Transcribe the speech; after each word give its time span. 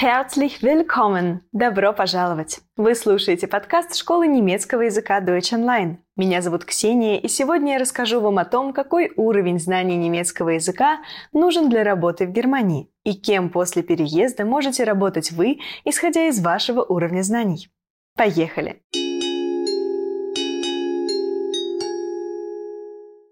Herzlich 0.00 0.62
willkommen! 0.62 1.40
Добро 1.50 1.92
пожаловать! 1.92 2.60
Вы 2.76 2.94
слушаете 2.94 3.48
подкаст 3.48 3.96
школы 3.96 4.28
немецкого 4.28 4.82
языка 4.82 5.20
Deutsch 5.20 5.52
Online. 5.52 5.96
Меня 6.14 6.40
зовут 6.40 6.64
Ксения, 6.64 7.18
и 7.18 7.26
сегодня 7.26 7.72
я 7.72 7.78
расскажу 7.80 8.20
вам 8.20 8.38
о 8.38 8.44
том, 8.44 8.72
какой 8.72 9.12
уровень 9.16 9.58
знаний 9.58 9.96
немецкого 9.96 10.50
языка 10.50 11.00
нужен 11.32 11.68
для 11.68 11.82
работы 11.82 12.28
в 12.28 12.30
Германии 12.30 12.88
и 13.02 13.14
кем 13.14 13.50
после 13.50 13.82
переезда 13.82 14.44
можете 14.44 14.84
работать 14.84 15.32
вы, 15.32 15.58
исходя 15.84 16.28
из 16.28 16.40
вашего 16.40 16.84
уровня 16.84 17.22
знаний. 17.22 17.68
Поехали! 18.16 18.80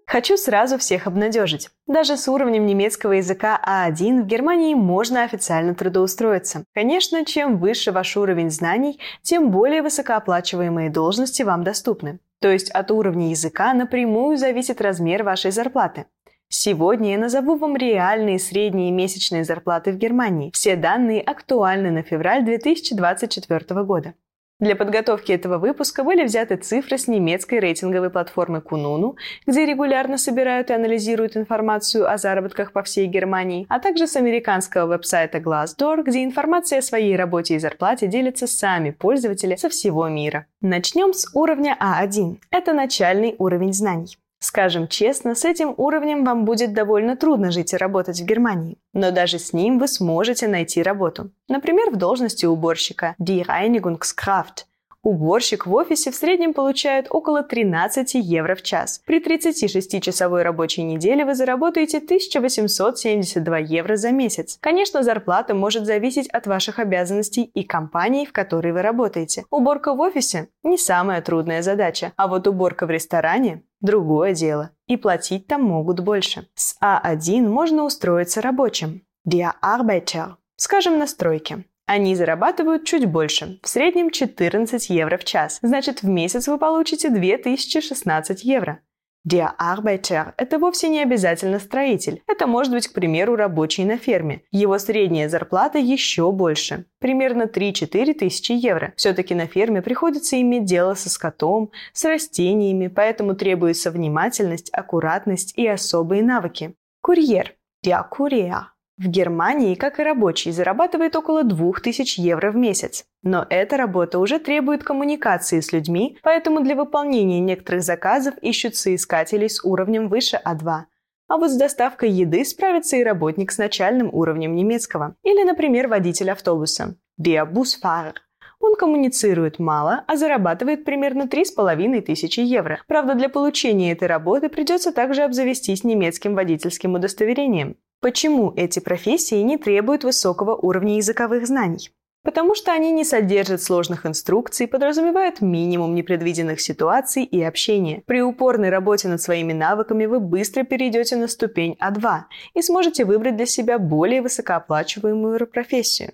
Хочу 0.07 0.37
сразу 0.37 0.77
всех 0.77 1.05
обнадежить. 1.05 1.69
Даже 1.85 2.15
с 2.15 2.29
уровнем 2.29 2.65
немецкого 2.65 3.11
языка 3.11 3.59
А1 3.61 4.21
в 4.21 4.25
Германии 4.25 4.73
можно 4.73 5.23
официально 5.23 5.75
трудоустроиться. 5.75 6.63
Конечно, 6.73 7.25
чем 7.25 7.57
выше 7.57 7.91
ваш 7.91 8.15
уровень 8.15 8.49
знаний, 8.49 9.01
тем 9.21 9.51
более 9.51 9.81
высокооплачиваемые 9.81 10.89
должности 10.89 11.43
вам 11.43 11.65
доступны. 11.65 12.19
То 12.39 12.49
есть 12.49 12.71
от 12.71 12.89
уровня 12.89 13.31
языка 13.31 13.73
напрямую 13.73 14.37
зависит 14.37 14.79
размер 14.79 15.23
вашей 15.23 15.51
зарплаты. 15.51 16.05
Сегодня 16.47 17.11
я 17.11 17.17
назову 17.17 17.57
вам 17.57 17.75
реальные 17.75 18.39
средние 18.39 18.91
месячные 18.91 19.43
зарплаты 19.43 19.91
в 19.91 19.97
Германии. 19.97 20.51
Все 20.53 20.77
данные 20.77 21.19
актуальны 21.19 21.91
на 21.91 22.03
февраль 22.03 22.45
2024 22.45 23.83
года. 23.83 24.13
Для 24.59 24.75
подготовки 24.75 25.31
этого 25.31 25.59
выпуска 25.59 26.03
были 26.03 26.23
взяты 26.23 26.55
цифры 26.55 26.97
с 26.97 27.07
немецкой 27.07 27.59
рейтинговой 27.59 28.09
платформы 28.09 28.57
Kununu, 28.57 29.15
где 29.45 29.67
регулярно 29.67 30.17
собирают 30.17 30.71
и 30.71 30.73
анализируют 30.73 31.37
информацию 31.37 32.11
о 32.11 32.17
заработках 32.17 32.71
по 32.71 32.81
всей 32.81 33.05
Германии, 33.05 33.67
а 33.69 33.77
также 33.79 34.07
с 34.07 34.15
американского 34.15 34.87
веб-сайта 34.87 35.37
Glassdoor, 35.37 36.01
где 36.01 36.23
информация 36.23 36.79
о 36.79 36.81
своей 36.81 37.15
работе 37.15 37.53
и 37.53 37.59
зарплате 37.59 38.07
делятся 38.07 38.47
сами 38.47 38.89
пользователи 38.89 39.55
со 39.55 39.69
всего 39.69 40.07
мира. 40.07 40.47
Начнем 40.61 41.13
с 41.13 41.29
уровня 41.35 41.77
А1. 41.79 42.37
Это 42.49 42.73
начальный 42.73 43.35
уровень 43.37 43.73
знаний. 43.73 44.17
Скажем 44.39 44.87
честно, 44.87 45.33
с 45.33 45.45
этим 45.45 45.73
уровнем 45.77 46.23
вам 46.23 46.45
будет 46.45 46.73
довольно 46.73 47.17
трудно 47.17 47.51
жить 47.51 47.73
и 47.73 47.77
работать 47.77 48.21
в 48.21 48.25
Германии. 48.25 48.77
Но 48.93 49.11
даже 49.11 49.39
с 49.39 49.51
ним 49.51 49.79
вы 49.79 49.87
сможете 49.87 50.47
найти 50.47 50.83
работу. 50.83 51.31
Например, 51.47 51.89
в 51.89 51.95
должности 51.95 52.45
уборщика 52.45 53.15
Die 53.19 53.43
Reinigungskraft. 53.45 54.65
Уборщик 55.07 55.65
в 55.65 55.73
офисе 55.73 56.11
в 56.11 56.15
среднем 56.15 56.53
получает 56.53 57.07
около 57.09 57.41
13 57.41 58.15
евро 58.15 58.55
в 58.55 58.61
час. 58.61 59.01
При 59.05 59.23
36-часовой 59.23 60.41
рабочей 60.41 60.83
неделе 60.83 61.23
вы 61.23 61.33
заработаете 61.33 61.99
1872 61.99 63.57
евро 63.59 63.95
за 63.95 64.11
месяц. 64.11 64.57
Конечно, 64.59 65.03
зарплата 65.03 65.55
может 65.55 65.85
зависеть 65.85 66.27
от 66.27 66.45
ваших 66.45 66.79
обязанностей 66.79 67.43
и 67.43 67.63
компании, 67.63 68.25
в 68.25 68.33
которой 68.33 68.73
вы 68.73 68.81
работаете. 68.81 69.45
Уборка 69.49 69.93
в 69.93 70.01
офисе– 70.01 70.49
не 70.63 70.77
самая 70.77 71.21
трудная 71.21 71.61
задача, 71.61 72.11
а 72.17 72.27
вот 72.27 72.45
уборка 72.45 72.85
в 72.85 72.91
ресторане 72.91 73.63
Другое 73.79 74.33
дело. 74.33 74.71
И 74.87 74.97
платить 74.97 75.47
там 75.47 75.63
могут 75.63 76.01
больше. 76.01 76.47
С 76.55 76.75
А1 76.83 77.47
можно 77.47 77.85
устроиться 77.85 78.41
рабочим. 78.41 79.03
Der 79.25 79.51
Arbeiter. 79.63 80.33
Скажем, 80.57 80.97
на 80.97 81.07
стройке. 81.07 81.63
Они 81.87 82.15
зарабатывают 82.15 82.83
чуть 82.83 83.05
больше, 83.05 83.59
в 83.63 83.69
среднем 83.69 84.09
14 84.09 84.89
евро 84.89 85.17
в 85.17 85.23
час. 85.23 85.59
Значит, 85.61 86.03
в 86.03 86.07
месяц 86.09 86.49
вы 86.49 86.57
получите 86.57 87.09
2016 87.09 88.43
евро. 88.43 88.81
Der 89.25 89.51
Arbeiter– 89.57 90.33
это 90.37 90.59
вовсе 90.59 90.89
не 90.89 91.01
обязательно 91.01 91.59
строитель. 91.59 92.21
Это 92.27 92.45
может 92.45 92.73
быть, 92.73 92.89
к 92.89 92.93
примеру, 92.93 93.37
рабочий 93.37 93.85
на 93.85 93.97
ферме. 93.97 94.41
Его 94.51 94.77
средняя 94.79 95.29
зарплата 95.29 95.79
еще 95.79 96.29
больше. 96.33 96.85
Примерно 96.99 97.43
3-4 97.43 98.13
тысячи 98.13 98.51
евро. 98.51 98.93
Все-таки 98.97 99.33
на 99.33 99.47
ферме 99.47 99.81
приходится 99.81 100.39
иметь 100.41 100.65
дело 100.65 100.93
со 100.93 101.09
скотом, 101.09 101.71
с 101.93 102.03
растениями, 102.03 102.87
поэтому 102.87 103.33
требуется 103.33 103.91
внимательность, 103.91 104.69
аккуратность 104.73 105.57
и 105.57 105.65
особые 105.65 106.21
навыки. 106.21 106.75
Курьер– 107.01 107.55
Der 107.85 108.03
Kurier 108.09 108.76
в 108.97 109.07
Германии, 109.07 109.75
как 109.75 109.99
и 109.99 110.03
рабочий, 110.03 110.51
зарабатывает 110.51 111.15
около 111.15 111.43
2000 111.43 112.19
евро 112.19 112.51
в 112.51 112.55
месяц. 112.55 113.05
Но 113.23 113.45
эта 113.49 113.77
работа 113.77 114.19
уже 114.19 114.39
требует 114.39 114.83
коммуникации 114.83 115.59
с 115.59 115.71
людьми, 115.71 116.17
поэтому 116.23 116.61
для 116.61 116.75
выполнения 116.75 117.39
некоторых 117.39 117.83
заказов 117.83 118.35
ищутся 118.41 118.93
искатели 118.95 119.47
с 119.47 119.63
уровнем 119.63 120.09
выше 120.09 120.39
А2. 120.43 120.81
А 121.29 121.37
вот 121.37 121.51
с 121.51 121.57
доставкой 121.57 122.09
еды 122.09 122.43
справится 122.45 122.95
и 122.95 123.03
работник 123.03 123.51
с 123.51 123.57
начальным 123.57 124.09
уровнем 124.13 124.55
немецкого. 124.55 125.15
Или, 125.23 125.43
например, 125.43 125.87
водитель 125.87 126.31
автобуса. 126.31 126.95
Der 127.21 127.45
Busfahrer. 127.51 128.13
Он 128.59 128.75
коммуницирует 128.75 129.59
мало, 129.59 130.03
а 130.07 130.15
зарабатывает 130.15 130.83
примерно 130.83 131.23
3,5 131.23 132.01
тысячи 132.01 132.39
евро. 132.39 132.81
Правда, 132.87 133.13
для 133.13 133.29
получения 133.29 133.91
этой 133.91 134.07
работы 134.07 134.49
придется 134.49 134.91
также 134.91 135.21
обзавестись 135.21 135.83
немецким 135.83 136.33
водительским 136.33 136.95
удостоверением. 136.95 137.75
Почему 137.99 138.53
эти 138.55 138.79
профессии 138.79 139.41
не 139.41 139.57
требуют 139.57 140.03
высокого 140.03 140.55
уровня 140.55 140.97
языковых 140.97 141.47
знаний? 141.47 141.91
Потому 142.23 142.53
что 142.53 142.71
они 142.71 142.91
не 142.91 143.03
содержат 143.03 143.63
сложных 143.63 144.05
инструкций, 144.05 144.67
подразумевают 144.67 145.41
минимум 145.41 145.95
непредвиденных 145.95 146.61
ситуаций 146.61 147.23
и 147.23 147.41
общения. 147.41 148.03
При 148.05 148.21
упорной 148.21 148.69
работе 148.69 149.07
над 149.07 149.21
своими 149.21 149.53
навыками 149.53 150.05
вы 150.05 150.19
быстро 150.19 150.63
перейдете 150.63 151.15
на 151.15 151.27
ступень 151.27 151.75
А2 151.81 152.23
и 152.53 152.61
сможете 152.61 153.05
выбрать 153.05 153.37
для 153.37 153.45
себя 153.45 153.79
более 153.79 154.21
высокооплачиваемую 154.21 155.47
профессию. 155.47 156.11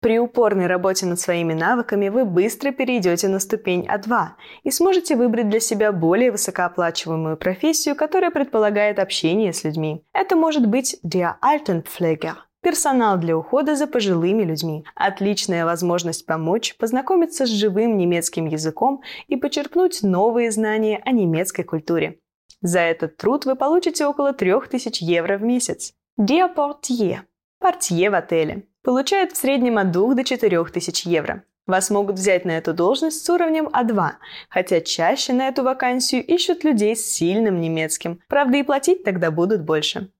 При 0.00 0.20
упорной 0.20 0.68
работе 0.68 1.06
над 1.06 1.18
своими 1.18 1.54
навыками 1.54 2.08
вы 2.08 2.24
быстро 2.24 2.70
перейдете 2.70 3.26
на 3.26 3.40
ступень 3.40 3.84
А2 3.88 4.28
и 4.62 4.70
сможете 4.70 5.16
выбрать 5.16 5.48
для 5.48 5.58
себя 5.58 5.90
более 5.90 6.30
высокооплачиваемую 6.30 7.36
профессию, 7.36 7.96
которая 7.96 8.30
предполагает 8.30 9.00
общение 9.00 9.52
с 9.52 9.64
людьми. 9.64 10.04
Это 10.12 10.36
может 10.36 10.66
быть 10.66 11.00
Der 11.04 11.32
Altenpfleger– 11.42 12.34
персонал 12.62 13.18
для 13.18 13.36
ухода 13.36 13.74
за 13.74 13.88
пожилыми 13.88 14.44
людьми. 14.44 14.84
Отличная 14.94 15.64
возможность 15.64 16.26
помочь, 16.26 16.76
познакомиться 16.76 17.44
с 17.44 17.48
живым 17.48 17.96
немецким 17.96 18.46
языком 18.46 19.02
и 19.26 19.34
почерпнуть 19.34 20.04
новые 20.04 20.52
знания 20.52 21.02
о 21.04 21.10
немецкой 21.10 21.64
культуре. 21.64 22.20
За 22.62 22.78
этот 22.78 23.16
труд 23.16 23.46
вы 23.46 23.56
получите 23.56 24.06
около 24.06 24.32
3000 24.32 25.02
евро 25.02 25.38
в 25.38 25.42
месяц. 25.42 25.92
Portier– 26.20 27.18
портье 27.58 28.10
в 28.10 28.14
отеле 28.14 28.67
получает 28.82 29.32
в 29.32 29.36
среднем 29.36 29.78
от 29.78 29.90
2 29.90 30.14
до 30.14 30.24
4 30.24 30.64
тысяч 30.66 31.04
евро. 31.04 31.42
Вас 31.66 31.90
могут 31.90 32.16
взять 32.16 32.44
на 32.46 32.52
эту 32.52 32.72
должность 32.72 33.24
с 33.24 33.30
уровнем 33.30 33.68
А2, 33.68 34.12
хотя 34.48 34.80
чаще 34.80 35.34
на 35.34 35.48
эту 35.48 35.62
вакансию 35.62 36.24
ищут 36.24 36.64
людей 36.64 36.96
с 36.96 37.04
сильным 37.04 37.60
немецким. 37.60 38.20
Правда, 38.28 38.56
и 38.56 38.62
платить 38.62 39.04
тогда 39.04 39.30
будут 39.30 39.62
больше. 39.62 40.10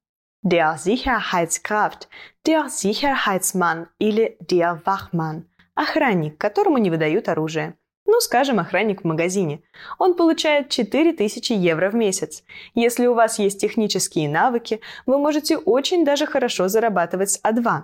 Der 0.45 0.77
Sicherheitskraft, 0.77 2.09
der 2.47 2.69
Sicherheitsmann 2.69 3.87
или 3.99 4.37
der 4.41 4.83
Wachmann– 4.85 5.45
охранник, 5.75 6.39
которому 6.39 6.79
не 6.79 6.91
выдают 6.91 7.29
оружие. 7.29 7.75
Ну, 8.05 8.21
скажем, 8.21 8.59
охранник 8.59 9.03
в 9.03 9.05
магазине. 9.05 9.63
Он 9.99 10.15
получает 10.15 10.71
4000 10.71 11.53
евро 11.53 11.91
в 11.91 11.95
месяц. 11.95 12.43
Если 12.75 13.07
у 13.07 13.15
вас 13.15 13.39
есть 13.39 13.61
технические 13.61 14.29
навыки, 14.29 14.81
вы 15.07 15.19
можете 15.19 15.57
очень 15.57 16.05
даже 16.05 16.27
хорошо 16.27 16.69
зарабатывать 16.69 17.31
с 17.31 17.41
А2. 17.43 17.83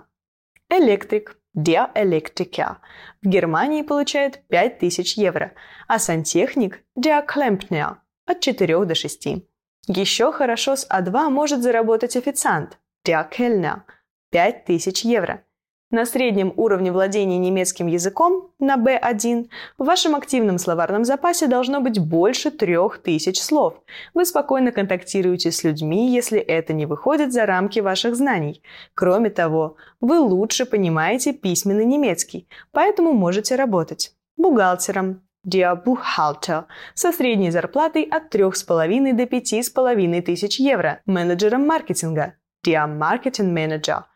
Электрик, 0.69 1.37
der 1.55 1.91
Elektriker, 1.93 2.77
в 3.21 3.27
Германии 3.27 3.83
получает 3.83 4.45
5000 4.47 5.17
евро, 5.17 5.53
а 5.87 5.99
сантехник, 5.99 6.83
der 6.97 7.25
Klempner, 7.25 7.97
от 8.25 8.41
4 8.41 8.85
до 8.85 8.95
6. 8.95 9.27
Еще 9.87 10.31
хорошо 10.31 10.75
с 10.75 10.87
А2 10.89 11.29
может 11.29 11.61
заработать 11.61 12.15
официант, 12.15 12.79
der 13.07 13.29
Kellner, 13.31 13.83
5000 14.31 15.05
евро. 15.05 15.44
На 15.91 16.05
среднем 16.05 16.51
уровне 16.55 16.91
владения 16.91 17.37
немецким 17.37 17.85
языком, 17.85 18.49
на 18.59 18.75
B1, 18.75 19.49
в 19.77 19.85
вашем 19.85 20.15
активном 20.15 20.57
словарном 20.57 21.05
запасе 21.05 21.45
должно 21.45 21.79
быть 21.79 21.99
больше 21.99 22.49
3000 22.49 23.39
слов. 23.39 23.75
Вы 24.15 24.25
спокойно 24.25 24.71
контактируете 24.71 25.51
с 25.51 25.63
людьми, 25.63 26.11
если 26.11 26.39
это 26.39 26.73
не 26.73 26.87
выходит 26.87 27.31
за 27.31 27.45
рамки 27.45 27.81
ваших 27.81 28.15
знаний. 28.15 28.63
Кроме 28.95 29.29
того, 29.29 29.77
вы 30.01 30.19
лучше 30.19 30.65
понимаете 30.65 31.33
письменный 31.33 31.85
немецкий, 31.85 32.47
поэтому 32.71 33.13
можете 33.13 33.55
работать 33.55 34.13
бухгалтером, 34.37 35.21
Der 35.47 35.79
Buchhalter 35.79 36.63
со 36.95 37.11
средней 37.11 37.51
зарплатой 37.51 38.01
от 38.01 38.33
3,5 38.33 39.13
до 39.13 39.23
5,5 39.23 40.21
тысяч 40.23 40.59
евро, 40.59 41.01
менеджером 41.05 41.67
маркетинга, 41.67 42.33
Der 42.65 42.87
Marketing 42.87 43.53
Manager– 43.53 44.05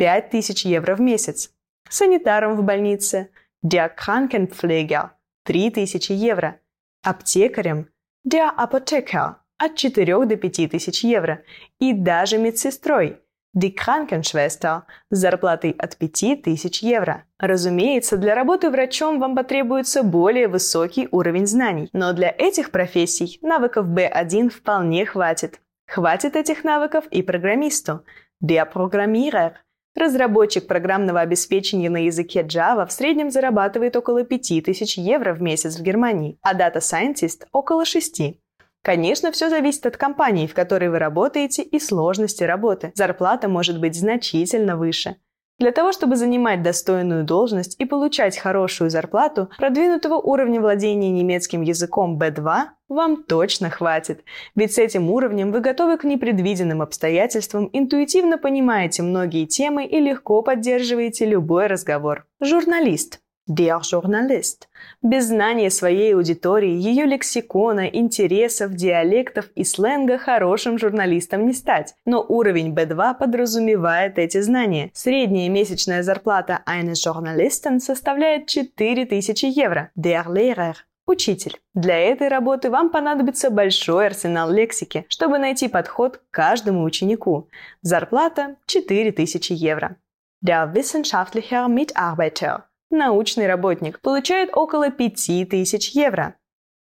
5000 0.00 0.64
евро 0.64 0.96
в 0.96 1.00
месяц. 1.02 1.50
Санитаром 1.90 2.56
в 2.56 2.62
больнице 2.62 3.28
Der 3.62 3.90
Krankenpfleger– 3.94 5.10
3000 5.44 6.12
евро. 6.12 6.58
Аптекарем 7.02 7.86
Der 8.26 8.48
Apotheker– 8.56 9.34
от 9.58 9.76
4 9.76 10.24
до 10.24 10.36
5000 10.36 11.04
евро. 11.04 11.42
И 11.80 11.92
даже 11.92 12.38
медсестрой 12.38 13.20
Die 13.54 13.74
Krankenschwester 13.76 14.84
с 15.10 15.18
зарплатой 15.18 15.72
от 15.72 15.98
5000 15.98 16.82
евро. 16.82 17.24
Разумеется, 17.38 18.16
для 18.16 18.34
работы 18.34 18.70
врачом 18.70 19.18
вам 19.18 19.36
потребуется 19.36 20.02
более 20.02 20.48
высокий 20.48 21.08
уровень 21.10 21.46
знаний, 21.46 21.90
но 21.92 22.14
для 22.14 22.34
этих 22.38 22.70
профессий 22.70 23.38
навыков 23.42 23.86
B1 23.86 24.48
вполне 24.48 25.04
хватит. 25.04 25.60
Хватит 25.86 26.36
этих 26.36 26.64
навыков 26.64 27.04
и 27.10 27.20
программисту. 27.20 28.02
Der 28.42 28.66
Programmierer. 28.72 29.52
Разработчик 29.96 30.66
программного 30.66 31.20
обеспечения 31.20 31.90
на 31.90 32.04
языке 32.04 32.42
Java 32.42 32.86
в 32.86 32.92
среднем 32.92 33.30
зарабатывает 33.30 33.96
около 33.96 34.24
5000 34.24 34.98
евро 34.98 35.34
в 35.34 35.42
месяц 35.42 35.76
в 35.76 35.82
Германии, 35.82 36.38
а 36.42 36.54
Data 36.54 36.78
Scientist– 36.78 37.46
около 37.52 37.84
6. 37.84 38.38
Конечно, 38.82 39.30
все 39.32 39.50
зависит 39.50 39.84
от 39.86 39.96
компании, 39.96 40.46
в 40.46 40.54
которой 40.54 40.88
вы 40.88 40.98
работаете, 40.98 41.62
и 41.62 41.78
сложности 41.78 42.44
работы. 42.44 42.92
Зарплата 42.94 43.48
может 43.48 43.80
быть 43.80 43.98
значительно 43.98 44.76
выше. 44.76 45.16
Для 45.60 45.72
того, 45.72 45.92
чтобы 45.92 46.16
занимать 46.16 46.62
достойную 46.62 47.22
должность 47.22 47.76
и 47.78 47.84
получать 47.84 48.38
хорошую 48.38 48.88
зарплату, 48.88 49.50
продвинутого 49.58 50.14
уровня 50.14 50.58
владения 50.58 51.10
немецким 51.10 51.60
языком 51.60 52.18
B2 52.18 52.68
вам 52.88 53.22
точно 53.24 53.68
хватит. 53.68 54.24
Ведь 54.54 54.72
с 54.72 54.78
этим 54.78 55.10
уровнем 55.10 55.52
вы 55.52 55.60
готовы 55.60 55.98
к 55.98 56.04
непредвиденным 56.04 56.80
обстоятельствам, 56.80 57.68
интуитивно 57.74 58.38
понимаете 58.38 59.02
многие 59.02 59.44
темы 59.44 59.84
и 59.84 60.00
легко 60.00 60.40
поддерживаете 60.40 61.26
любой 61.26 61.66
разговор. 61.66 62.26
Журналист. 62.40 63.20
Der 63.50 63.80
Journalist. 63.80 64.68
Без 65.02 65.26
знания 65.26 65.70
своей 65.70 66.14
аудитории, 66.14 66.70
ее 66.70 67.04
лексикона, 67.04 67.88
интересов, 67.88 68.74
диалектов 68.74 69.46
и 69.56 69.64
сленга 69.64 70.18
хорошим 70.18 70.78
журналистом 70.78 71.46
не 71.46 71.52
стать. 71.52 71.94
Но 72.06 72.24
уровень 72.28 72.72
B2 72.72 73.18
подразумевает 73.18 74.18
эти 74.20 74.40
знания. 74.40 74.92
Средняя 74.94 75.48
месячная 75.48 76.04
зарплата 76.04 76.62
eines 76.64 77.04
Journalisten 77.04 77.80
составляет 77.80 78.46
4000 78.46 79.46
евро. 79.46 79.90
Der 79.98 80.28
Lehrer 80.28 80.74
Учитель. 81.08 81.58
Для 81.74 81.98
этой 81.98 82.28
работы 82.28 82.70
вам 82.70 82.88
понадобится 82.90 83.50
большой 83.50 84.06
арсенал 84.06 84.48
лексики, 84.52 85.06
чтобы 85.08 85.38
найти 85.38 85.66
подход 85.66 86.18
к 86.18 86.30
каждому 86.30 86.84
ученику. 86.84 87.48
Зарплата 87.82 88.54
4000 88.66 89.52
евро. 89.54 89.96
Der 90.40 90.72
wissenschaftliche 90.72 91.66
Mitarbeiter 91.68 92.69
научный 92.90 93.46
работник, 93.46 94.00
получает 94.00 94.50
около 94.56 94.90
5000 94.90 95.90
евро. 95.94 96.36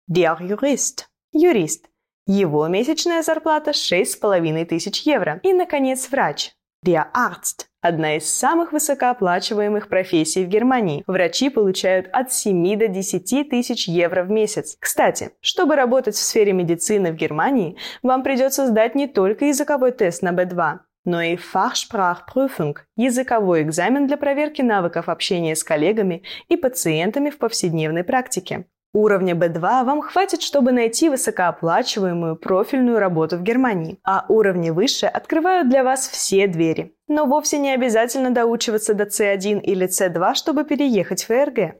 Der 0.09 0.37
Jurist– 0.39 1.05
юрист. 1.31 1.85
Его 2.25 2.67
месячная 2.67 3.23
зарплата 3.23 3.73
6500 3.73 4.95
евро. 4.97 5.39
И, 5.43 5.53
наконец, 5.53 6.09
врач– 6.09 6.51
Der 6.85 7.07
Arzt– 7.13 7.65
одна 7.81 8.15
из 8.15 8.29
самых 8.29 8.71
высокооплачиваемых 8.71 9.89
профессий 9.89 10.45
в 10.45 10.47
Германии. 10.47 11.03
Врачи 11.07 11.49
получают 11.49 12.07
от 12.13 12.31
7 12.31 12.77
до 12.77 12.87
10 12.87 13.49
тысяч 13.49 13.87
евро 13.87 14.23
в 14.23 14.29
месяц. 14.29 14.77
Кстати, 14.79 15.31
чтобы 15.41 15.75
работать 15.75 16.15
в 16.15 16.23
сфере 16.23 16.53
медицины 16.53 17.11
в 17.11 17.15
Германии, 17.15 17.77
вам 18.01 18.23
придется 18.23 18.65
сдать 18.65 18.95
не 18.95 19.07
только 19.07 19.45
языковой 19.45 19.91
тест 19.91 20.21
на 20.21 20.31
B2, 20.31 20.79
но 21.09 21.23
и 21.23 21.35
Fachsprachprüfung– 21.35 22.75
языковой 22.95 23.63
экзамен 23.63 24.05
для 24.05 24.15
проверки 24.15 24.61
навыков 24.61 25.09
общения 25.09 25.55
с 25.55 25.63
коллегами 25.63 26.21
и 26.49 26.55
пациентами 26.55 27.31
в 27.31 27.39
повседневной 27.39 28.03
практике. 28.03 28.65
Уровня 28.93 29.33
B2 29.33 29.85
вам 29.85 30.01
хватит, 30.01 30.43
чтобы 30.43 30.71
найти 30.71 31.09
высокооплачиваемую 31.09 32.35
профильную 32.35 32.99
работу 32.99 33.37
в 33.37 33.43
Германии, 33.43 33.99
а 34.03 34.25
уровни 34.29 34.69
выше 34.69 35.07
открывают 35.07 35.69
для 35.69 35.83
вас 35.83 36.07
все 36.07 36.47
двери. 36.47 36.95
Но 37.07 37.25
вовсе 37.25 37.57
не 37.57 37.71
обязательно 37.71 38.29
доучиваться 38.29 38.93
до 38.93 39.05
C1 39.05 39.61
или 39.61 39.87
C2, 39.87 40.35
чтобы 40.35 40.63
переехать 40.63 41.23
в 41.23 41.27
ФРГ. 41.27 41.75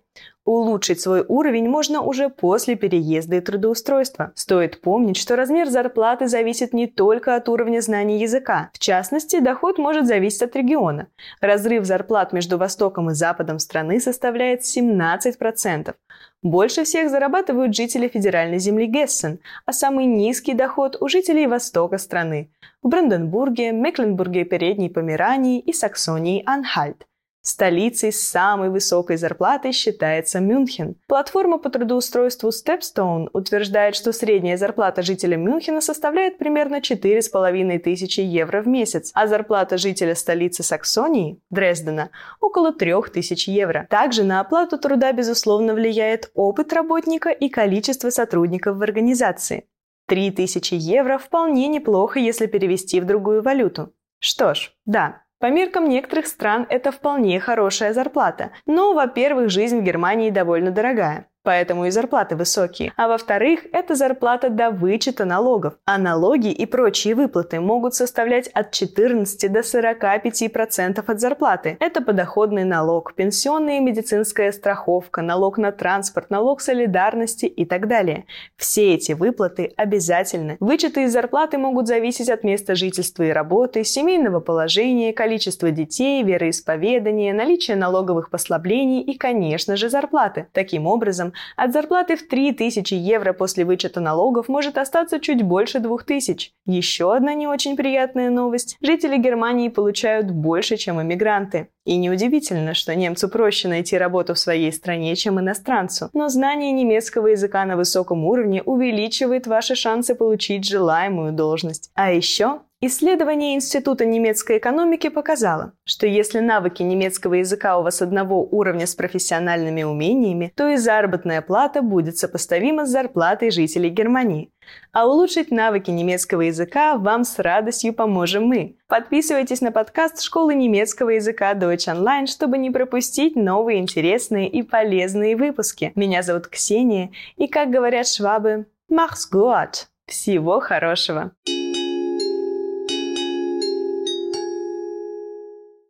Улучшить 0.49 0.99
свой 0.99 1.23
уровень 1.27 1.69
можно 1.69 2.01
уже 2.01 2.29
после 2.29 2.75
переезда 2.75 3.35
и 3.35 3.39
трудоустройства. 3.39 4.31
Стоит 4.33 4.81
помнить, 4.81 5.15
что 5.15 5.35
размер 5.35 5.69
зарплаты 5.69 6.27
зависит 6.27 6.73
не 6.73 6.87
только 6.87 7.35
от 7.35 7.47
уровня 7.49 7.81
знаний 7.81 8.17
языка. 8.17 8.71
В 8.73 8.79
частности, 8.79 9.41
доход 9.41 9.77
может 9.77 10.07
зависеть 10.07 10.41
от 10.41 10.55
региона. 10.55 11.05
Разрыв 11.39 11.85
зарплат 11.85 12.33
между 12.33 12.57
Востоком 12.57 13.11
и 13.11 13.13
Западом 13.13 13.59
страны 13.59 13.99
составляет 13.99 14.61
17%. 14.61 15.93
Больше 16.41 16.83
всех 16.83 17.11
зарабатывают 17.11 17.75
жители 17.75 18.07
федеральной 18.07 18.57
земли 18.57 18.87
Гессен, 18.87 19.37
а 19.67 19.71
самый 19.71 20.05
низкий 20.05 20.55
доход 20.55 20.97
у 20.99 21.07
жителей 21.09 21.45
Востока 21.45 21.99
страны– 21.99 22.49
в 22.81 22.87
Бранденбурге, 22.87 23.71
Мекленбурге 23.71 24.45
Передней 24.45 24.89
Померании 24.89 25.59
и 25.59 25.73
Саксонии 25.73 26.41
Анхальт. 26.47 27.05
Столицей 27.41 28.11
с 28.11 28.21
самой 28.21 28.69
высокой 28.69 29.15
зарплатой 29.15 29.71
считается 29.71 30.41
Мюнхен. 30.41 30.95
Платформа 31.07 31.57
по 31.57 31.69
трудоустройству 31.69 32.49
Stepstone 32.49 33.29
утверждает, 33.31 33.95
что 33.95 34.11
средняя 34.11 34.57
зарплата 34.57 35.01
жителя 35.03 35.37
Мюнхена 35.37 35.79
составляет 35.79 36.37
примерно 36.37 36.81
4,5 36.81 37.79
тысячи 37.79 38.19
евро 38.19 38.61
в 38.61 38.67
месяц, 38.67 39.11
а 39.13 39.27
зарплата 39.27 39.77
жителя 39.77 40.15
столицы 40.15 40.63
Саксонии, 40.63 41.39
Дрездена, 41.49 42.09
около 42.41 42.73
3 42.73 42.93
тысяч 43.13 43.47
евро. 43.47 43.87
Также 43.89 44.23
на 44.23 44.41
оплату 44.41 44.77
труда, 44.77 45.13
безусловно, 45.13 45.73
влияет 45.73 46.31
опыт 46.33 46.73
работника 46.73 47.29
и 47.29 47.47
количество 47.47 48.09
сотрудников 48.09 48.77
в 48.77 48.81
организации. 48.81 49.65
3000 50.07 50.73
евро 50.73 51.17
вполне 51.17 51.67
неплохо, 51.67 52.19
если 52.19 52.47
перевести 52.47 52.99
в 52.99 53.05
другую 53.05 53.41
валюту. 53.41 53.93
Что 54.19 54.53
ж, 54.53 54.73
да, 54.85 55.21
по 55.39 55.47
меркам 55.47 55.87
некоторых 55.87 56.27
стран 56.27 56.65
это 56.69 56.91
вполне 56.91 57.39
хорошая 57.39 57.93
зарплата, 57.93 58.51
но, 58.65 58.93
во-первых, 58.93 59.49
жизнь 59.49 59.79
в 59.79 59.83
Германии 59.83 60.29
довольно 60.29 60.71
дорогая 60.71 61.27
поэтому 61.43 61.85
и 61.85 61.91
зарплаты 61.91 62.35
высокие. 62.35 62.93
А 62.95 63.07
во-вторых, 63.07 63.61
это 63.71 63.95
зарплата 63.95 64.49
до 64.49 64.71
вычета 64.71 65.25
налогов. 65.25 65.73
А 65.85 65.97
налоги 65.97 66.51
и 66.51 66.65
прочие 66.65 67.15
выплаты 67.15 67.59
могут 67.59 67.95
составлять 67.95 68.47
от 68.49 68.71
14 68.71 69.51
до 69.51 69.59
45% 69.59 71.03
от 71.05 71.19
зарплаты. 71.19 71.77
Это 71.79 72.01
подоходный 72.01 72.63
налог, 72.63 73.13
пенсионная 73.15 73.77
и 73.77 73.81
медицинская 73.81 74.51
страховка, 74.51 75.21
налог 75.21 75.57
на 75.57 75.71
транспорт, 75.71 76.29
налог 76.29 76.61
солидарности 76.61 77.45
и 77.45 77.65
так 77.65 77.87
далее. 77.87 78.25
Все 78.57 78.93
эти 78.93 79.13
выплаты 79.13 79.73
обязательны. 79.77 80.57
Вычеты 80.59 81.03
из 81.03 81.13
зарплаты 81.13 81.57
могут 81.57 81.87
зависеть 81.87 82.29
от 82.29 82.43
места 82.43 82.75
жительства 82.75 83.23
и 83.23 83.29
работы, 83.29 83.83
семейного 83.83 84.39
положения, 84.39 85.13
количества 85.13 85.71
детей, 85.71 86.23
вероисповедания, 86.23 87.33
наличия 87.33 87.75
налоговых 87.75 88.29
послаблений 88.29 89.01
и, 89.01 89.17
конечно 89.17 89.75
же, 89.75 89.89
зарплаты. 89.89 90.47
Таким 90.53 90.85
образом, 90.85 91.28
от 91.55 91.73
зарплаты 91.73 92.15
в 92.15 92.27
3000 92.27 92.93
евро 92.93 93.33
после 93.33 93.65
вычета 93.65 93.99
налогов 93.99 94.47
может 94.47 94.77
остаться 94.77 95.19
чуть 95.19 95.43
больше 95.43 95.79
2000. 95.79 96.51
Еще 96.65 97.15
одна 97.15 97.33
не 97.33 97.47
очень 97.47 97.75
приятная 97.75 98.29
новость. 98.29 98.77
Жители 98.81 99.17
Германии 99.17 99.69
получают 99.69 100.31
больше, 100.31 100.77
чем 100.77 101.01
иммигранты. 101.01 101.69
И 101.85 101.97
неудивительно, 101.97 102.73
что 102.73 102.93
немцу 102.95 103.29
проще 103.29 103.67
найти 103.67 103.97
работу 103.97 104.35
в 104.35 104.39
своей 104.39 104.71
стране, 104.71 105.15
чем 105.15 105.39
иностранцу. 105.39 106.09
Но 106.13 106.29
знание 106.29 106.71
немецкого 106.71 107.27
языка 107.27 107.65
на 107.65 107.77
высоком 107.77 108.25
уровне 108.25 108.61
увеличивает 108.61 109.47
ваши 109.47 109.75
шансы 109.75 110.13
получить 110.13 110.65
желаемую 110.65 111.31
должность. 111.31 111.89
А 111.95 112.11
еще 112.11 112.61
Исследование 112.81 113.55
Института 113.55 114.05
немецкой 114.05 114.57
экономики 114.57 115.09
показало, 115.09 115.73
что 115.83 116.07
если 116.07 116.39
навыки 116.39 116.81
немецкого 116.81 117.33
языка 117.33 117.77
у 117.77 117.83
вас 117.83 118.01
одного 118.01 118.41
уровня 118.41 118.87
с 118.87 118.95
профессиональными 118.95 119.83
умениями, 119.83 120.53
то 120.55 120.69
и 120.69 120.77
заработная 120.77 121.41
плата 121.41 121.81
будет 121.81 122.17
сопоставима 122.17 122.85
с 122.85 122.89
зарплатой 122.89 123.51
жителей 123.51 123.89
Германии. 123.89 124.51
А 124.93 125.09
улучшить 125.09 125.51
навыки 125.51 125.91
немецкого 125.91 126.43
языка 126.43 126.95
вам 126.95 127.25
с 127.25 127.37
радостью 127.37 127.93
поможем 127.93 128.45
мы. 128.45 128.77
Подписывайтесь 128.87 129.59
на 129.59 129.73
подкаст 129.73 130.21
школы 130.21 130.55
немецкого 130.55 131.09
языка 131.09 131.53
Deutsch 131.55 131.93
Online, 131.93 132.27
чтобы 132.27 132.57
не 132.57 132.71
пропустить 132.71 133.35
новые 133.35 133.79
интересные 133.79 134.47
и 134.47 134.63
полезные 134.63 135.35
выпуски. 135.35 135.91
Меня 135.95 136.23
зовут 136.23 136.47
Ксения, 136.47 137.11
и, 137.35 137.47
как 137.49 137.71
говорят 137.71 138.07
швабы, 138.07 138.67
mach's 138.89 139.27
gut! 139.29 139.87
Всего 140.07 140.61
хорошего! 140.61 141.33